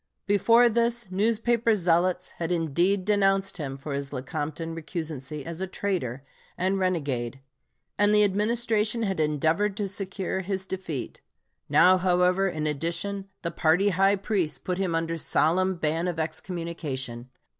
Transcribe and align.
Before 0.25 0.67
this, 0.67 1.11
newspaper 1.11 1.75
zealots 1.75 2.31
had 2.39 2.51
indeed 2.51 3.05
denounced 3.05 3.57
him 3.57 3.77
for 3.77 3.93
his 3.93 4.11
Lecompton 4.11 4.73
recusancy 4.73 5.45
as 5.45 5.61
a 5.61 5.67
traitor 5.67 6.23
and 6.57 6.79
renegade, 6.79 7.39
and 7.99 8.11
the 8.11 8.23
Administration 8.23 9.03
had 9.03 9.19
endeavored 9.19 9.77
to 9.77 9.87
secure 9.87 10.39
his 10.39 10.65
defeat; 10.65 11.21
now, 11.69 11.97
however, 11.99 12.47
in 12.47 12.65
addition, 12.65 13.29
the 13.43 13.51
party 13.51 13.89
high 13.89 14.15
priests 14.15 14.57
put 14.57 14.79
him 14.79 14.95
under 14.95 15.17
solemn 15.17 15.75
ban 15.75 16.07
of 16.07 16.17
excommunication. 16.19 17.29